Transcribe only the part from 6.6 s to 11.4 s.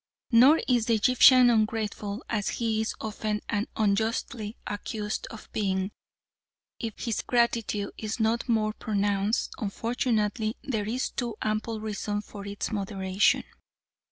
If his gratitude is not more pronounced, unfortunately there is too